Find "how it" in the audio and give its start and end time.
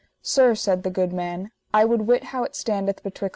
2.23-2.55